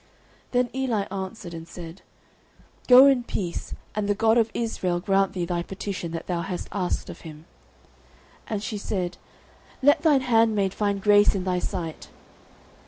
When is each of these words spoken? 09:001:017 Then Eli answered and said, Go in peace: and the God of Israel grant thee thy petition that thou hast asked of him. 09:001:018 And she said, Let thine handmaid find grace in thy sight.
09:001:017 0.47 0.51
Then 0.53 0.69
Eli 0.73 1.03
answered 1.11 1.53
and 1.53 1.67
said, 1.67 2.01
Go 2.87 3.05
in 3.05 3.23
peace: 3.23 3.75
and 3.93 4.09
the 4.09 4.15
God 4.15 4.35
of 4.39 4.49
Israel 4.55 4.99
grant 4.99 5.33
thee 5.33 5.45
thy 5.45 5.61
petition 5.61 6.09
that 6.13 6.25
thou 6.25 6.41
hast 6.41 6.67
asked 6.71 7.07
of 7.11 7.21
him. 7.21 7.45
09:001:018 8.47 8.47
And 8.47 8.63
she 8.63 8.77
said, 8.79 9.17
Let 9.83 10.01
thine 10.01 10.21
handmaid 10.21 10.73
find 10.73 11.03
grace 11.03 11.35
in 11.35 11.43
thy 11.43 11.59
sight. 11.59 12.09